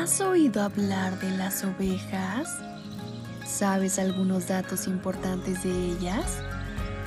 ¿Has 0.00 0.22
oído 0.22 0.62
hablar 0.62 1.20
de 1.20 1.30
las 1.36 1.62
ovejas? 1.62 2.48
¿Sabes 3.44 3.98
algunos 3.98 4.48
datos 4.48 4.86
importantes 4.86 5.62
de 5.62 5.70
ellas? 5.70 6.24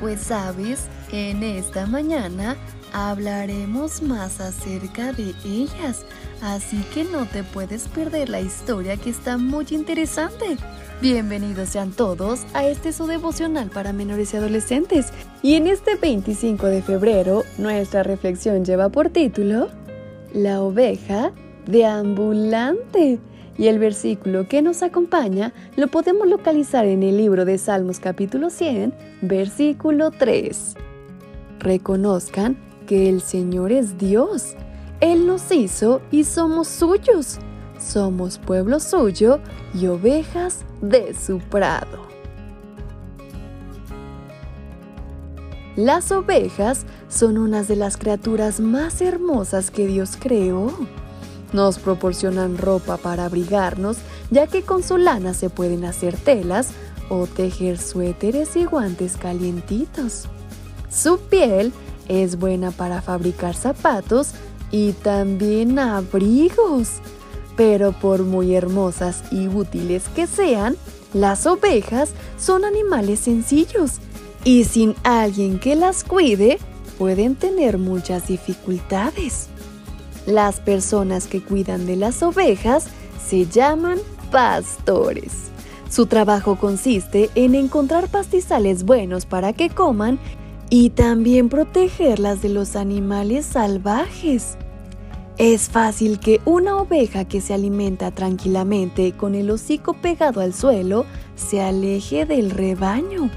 Pues 0.00 0.20
sabes, 0.20 0.88
en 1.12 1.44
esta 1.44 1.86
mañana 1.86 2.56
hablaremos 2.92 4.02
más 4.02 4.40
acerca 4.40 5.12
de 5.12 5.36
ellas, 5.44 6.04
así 6.42 6.84
que 6.92 7.04
no 7.04 7.26
te 7.26 7.44
puedes 7.44 7.86
perder 7.86 8.28
la 8.28 8.40
historia 8.40 8.96
que 8.96 9.10
está 9.10 9.38
muy 9.38 9.66
interesante. 9.70 10.56
Bienvenidos 11.00 11.68
sean 11.68 11.92
todos 11.92 12.40
a 12.54 12.66
este 12.66 12.92
su 12.92 13.06
devocional 13.06 13.70
para 13.70 13.92
menores 13.92 14.34
y 14.34 14.38
adolescentes. 14.38 15.12
Y 15.44 15.54
en 15.54 15.68
este 15.68 15.94
25 15.94 16.66
de 16.66 16.82
febrero, 16.82 17.44
nuestra 17.56 18.02
reflexión 18.02 18.64
lleva 18.64 18.88
por 18.88 19.10
título 19.10 19.68
La 20.32 20.60
oveja 20.60 21.32
deambulante. 21.66 23.18
Y 23.58 23.68
el 23.68 23.78
versículo 23.78 24.48
que 24.48 24.62
nos 24.62 24.82
acompaña 24.82 25.52
lo 25.76 25.88
podemos 25.88 26.26
localizar 26.26 26.86
en 26.86 27.02
el 27.02 27.18
libro 27.18 27.44
de 27.44 27.58
Salmos 27.58 28.00
capítulo 28.00 28.48
100, 28.48 28.94
versículo 29.22 30.10
3. 30.10 30.76
Reconozcan 31.58 32.56
que 32.86 33.08
el 33.08 33.20
Señor 33.20 33.70
es 33.70 33.98
Dios. 33.98 34.54
Él 35.00 35.26
nos 35.26 35.52
hizo 35.52 36.00
y 36.10 36.24
somos 36.24 36.68
suyos. 36.68 37.38
Somos 37.78 38.38
pueblo 38.38 38.80
suyo 38.80 39.40
y 39.74 39.86
ovejas 39.86 40.64
de 40.80 41.14
su 41.14 41.38
prado. 41.38 42.10
Las 45.76 46.12
ovejas 46.12 46.84
son 47.08 47.38
unas 47.38 47.68
de 47.68 47.76
las 47.76 47.96
criaturas 47.96 48.60
más 48.60 49.00
hermosas 49.00 49.70
que 49.70 49.86
Dios 49.86 50.16
creó. 50.18 50.70
Nos 51.52 51.78
proporcionan 51.78 52.58
ropa 52.58 52.96
para 52.96 53.24
abrigarnos, 53.24 53.98
ya 54.30 54.46
que 54.46 54.62
con 54.62 54.82
su 54.82 54.96
lana 54.96 55.34
se 55.34 55.50
pueden 55.50 55.84
hacer 55.84 56.16
telas 56.16 56.68
o 57.08 57.26
tejer 57.26 57.78
suéteres 57.78 58.56
y 58.56 58.64
guantes 58.64 59.16
calientitos. 59.16 60.28
Su 60.90 61.18
piel 61.18 61.72
es 62.08 62.38
buena 62.38 62.70
para 62.70 63.02
fabricar 63.02 63.54
zapatos 63.54 64.32
y 64.70 64.92
también 64.92 65.78
abrigos. 65.78 66.88
Pero 67.56 67.92
por 67.92 68.22
muy 68.22 68.54
hermosas 68.54 69.22
y 69.30 69.48
útiles 69.48 70.04
que 70.14 70.26
sean, 70.26 70.76
las 71.12 71.46
ovejas 71.46 72.10
son 72.38 72.64
animales 72.64 73.20
sencillos 73.20 73.98
y 74.44 74.64
sin 74.64 74.94
alguien 75.02 75.58
que 75.58 75.76
las 75.76 76.04
cuide 76.04 76.58
pueden 76.98 77.34
tener 77.34 77.78
muchas 77.78 78.28
dificultades. 78.28 79.48
Las 80.26 80.60
personas 80.60 81.26
que 81.26 81.42
cuidan 81.42 81.86
de 81.86 81.96
las 81.96 82.22
ovejas 82.22 82.86
se 83.26 83.46
llaman 83.46 83.98
pastores. 84.30 85.50
Su 85.88 86.06
trabajo 86.06 86.56
consiste 86.56 87.30
en 87.34 87.54
encontrar 87.54 88.08
pastizales 88.08 88.84
buenos 88.84 89.26
para 89.26 89.52
que 89.52 89.70
coman 89.70 90.18
y 90.68 90.90
también 90.90 91.48
protegerlas 91.48 92.42
de 92.42 92.48
los 92.48 92.76
animales 92.76 93.44
salvajes. 93.44 94.56
Es 95.36 95.68
fácil 95.68 96.20
que 96.20 96.40
una 96.44 96.76
oveja 96.76 97.24
que 97.24 97.40
se 97.40 97.54
alimenta 97.54 98.10
tranquilamente 98.10 99.12
con 99.16 99.34
el 99.34 99.50
hocico 99.50 99.94
pegado 99.94 100.42
al 100.42 100.54
suelo 100.54 101.06
se 101.34 101.60
aleje 101.60 102.26
del 102.26 102.50
rebaño. 102.50 103.30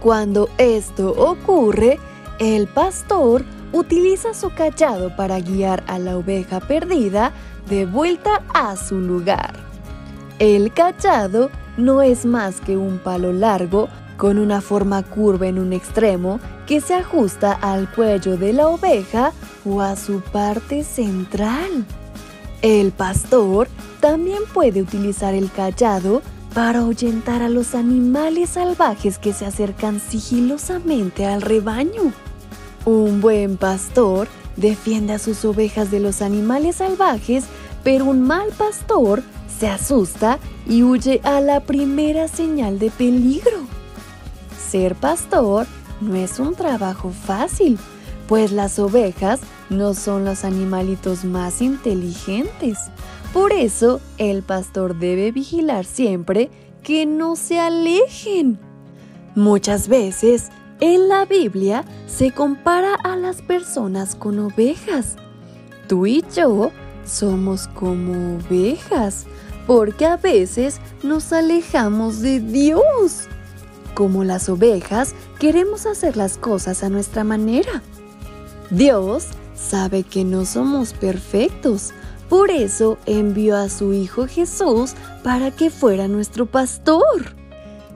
Cuando 0.00 0.48
esto 0.56 1.10
ocurre, 1.10 1.98
el 2.38 2.66
pastor 2.66 3.44
utiliza 3.72 4.34
su 4.34 4.50
callado 4.50 5.14
para 5.16 5.40
guiar 5.40 5.82
a 5.86 5.98
la 5.98 6.16
oveja 6.16 6.60
perdida 6.60 7.32
de 7.68 7.86
vuelta 7.86 8.42
a 8.52 8.76
su 8.76 8.98
lugar. 8.98 9.54
El 10.38 10.72
callado 10.72 11.50
no 11.76 12.02
es 12.02 12.24
más 12.24 12.60
que 12.60 12.76
un 12.76 12.98
palo 12.98 13.32
largo 13.32 13.88
con 14.16 14.38
una 14.38 14.60
forma 14.60 15.02
curva 15.02 15.46
en 15.46 15.58
un 15.58 15.72
extremo 15.72 16.40
que 16.66 16.80
se 16.80 16.94
ajusta 16.94 17.52
al 17.52 17.90
cuello 17.90 18.36
de 18.36 18.52
la 18.52 18.68
oveja 18.68 19.32
o 19.64 19.80
a 19.80 19.96
su 19.96 20.20
parte 20.20 20.84
central. 20.84 21.86
El 22.62 22.92
pastor 22.92 23.68
también 24.00 24.40
puede 24.52 24.82
utilizar 24.82 25.34
el 25.34 25.50
callado 25.50 26.20
para 26.54 26.80
ahuyentar 26.80 27.42
a 27.42 27.48
los 27.48 27.74
animales 27.74 28.50
salvajes 28.50 29.18
que 29.18 29.32
se 29.32 29.46
acercan 29.46 30.00
sigilosamente 30.00 31.24
al 31.24 31.42
rebaño. 31.42 32.12
Un 32.86 33.20
buen 33.20 33.56
pastor 33.56 34.28
defiende 34.56 35.12
a 35.12 35.18
sus 35.18 35.44
ovejas 35.44 35.90
de 35.90 36.00
los 36.00 36.22
animales 36.22 36.76
salvajes, 36.76 37.44
pero 37.84 38.06
un 38.06 38.22
mal 38.22 38.48
pastor 38.56 39.22
se 39.58 39.68
asusta 39.68 40.38
y 40.66 40.82
huye 40.82 41.20
a 41.24 41.40
la 41.40 41.60
primera 41.60 42.28
señal 42.28 42.78
de 42.78 42.90
peligro. 42.90 43.58
Ser 44.70 44.94
pastor 44.94 45.66
no 46.00 46.14
es 46.14 46.38
un 46.38 46.54
trabajo 46.54 47.10
fácil, 47.10 47.78
pues 48.26 48.52
las 48.52 48.78
ovejas 48.78 49.40
no 49.68 49.92
son 49.92 50.24
los 50.24 50.44
animalitos 50.44 51.24
más 51.24 51.60
inteligentes. 51.60 52.78
Por 53.32 53.52
eso, 53.52 54.00
el 54.18 54.42
pastor 54.42 54.98
debe 54.98 55.30
vigilar 55.32 55.84
siempre 55.84 56.50
que 56.82 57.06
no 57.06 57.36
se 57.36 57.60
alejen. 57.60 58.58
Muchas 59.34 59.86
veces, 59.86 60.48
en 60.80 61.08
la 61.08 61.24
Biblia 61.26 61.84
se 62.06 62.32
compara 62.32 62.94
a 62.94 63.16
las 63.16 63.42
personas 63.42 64.14
con 64.14 64.38
ovejas. 64.38 65.16
Tú 65.88 66.06
y 66.06 66.24
yo 66.34 66.72
somos 67.04 67.68
como 67.68 68.36
ovejas, 68.36 69.26
porque 69.66 70.06
a 70.06 70.16
veces 70.16 70.80
nos 71.02 71.32
alejamos 71.32 72.20
de 72.20 72.40
Dios. 72.40 73.28
Como 73.94 74.24
las 74.24 74.48
ovejas, 74.48 75.14
queremos 75.38 75.86
hacer 75.86 76.16
las 76.16 76.38
cosas 76.38 76.82
a 76.82 76.88
nuestra 76.88 77.24
manera. 77.24 77.82
Dios 78.70 79.26
sabe 79.54 80.04
que 80.04 80.24
no 80.24 80.44
somos 80.44 80.92
perfectos, 80.92 81.92
por 82.28 82.50
eso 82.50 82.98
envió 83.06 83.56
a 83.56 83.68
su 83.68 83.92
Hijo 83.92 84.26
Jesús 84.26 84.94
para 85.24 85.50
que 85.50 85.70
fuera 85.70 86.06
nuestro 86.06 86.46
pastor. 86.46 87.39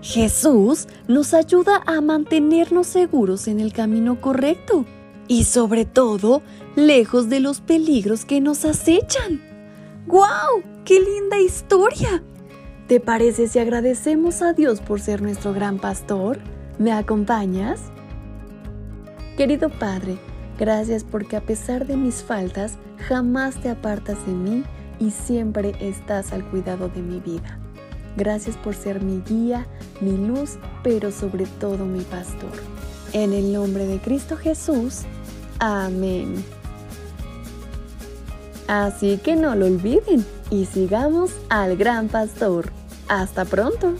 Jesús 0.04 0.86
nos 1.08 1.32
ayuda 1.32 1.80
a 1.86 2.02
mantenernos 2.02 2.86
seguros 2.86 3.48
en 3.48 3.58
el 3.58 3.72
camino 3.72 4.20
correcto 4.20 4.84
y 5.28 5.44
sobre 5.44 5.86
todo 5.86 6.42
lejos 6.76 7.30
de 7.30 7.40
los 7.40 7.62
peligros 7.62 8.26
que 8.26 8.42
nos 8.42 8.66
acechan. 8.66 9.40
¡Guau! 10.06 10.62
¡Qué 10.84 11.00
linda 11.00 11.40
historia! 11.40 12.22
¿Te 12.86 13.00
parece 13.00 13.48
si 13.48 13.58
agradecemos 13.58 14.42
a 14.42 14.52
Dios 14.52 14.82
por 14.82 15.00
ser 15.00 15.22
nuestro 15.22 15.54
gran 15.54 15.78
pastor? 15.78 16.38
¿Me 16.78 16.92
acompañas? 16.92 17.80
Querido 19.38 19.70
Padre, 19.70 20.18
gracias 20.58 21.02
porque 21.02 21.36
a 21.36 21.46
pesar 21.46 21.86
de 21.86 21.96
mis 21.96 22.22
faltas, 22.22 22.76
jamás 23.08 23.54
te 23.54 23.70
apartas 23.70 24.18
de 24.26 24.34
mí 24.34 24.64
y 25.00 25.12
siempre 25.12 25.74
estás 25.80 26.34
al 26.34 26.44
cuidado 26.50 26.90
de 26.90 27.00
mi 27.00 27.20
vida. 27.20 27.63
Gracias 28.16 28.56
por 28.56 28.74
ser 28.74 29.02
mi 29.02 29.20
guía, 29.22 29.66
mi 30.00 30.16
luz, 30.16 30.58
pero 30.82 31.10
sobre 31.10 31.46
todo 31.46 31.84
mi 31.84 32.02
pastor. 32.02 32.52
En 33.12 33.32
el 33.32 33.52
nombre 33.52 33.86
de 33.86 33.98
Cristo 33.98 34.36
Jesús. 34.36 35.02
Amén. 35.58 36.44
Así 38.66 39.18
que 39.18 39.36
no 39.36 39.54
lo 39.54 39.66
olviden 39.66 40.24
y 40.50 40.66
sigamos 40.66 41.32
al 41.48 41.76
gran 41.76 42.08
pastor. 42.08 42.70
Hasta 43.08 43.44
pronto. 43.44 43.94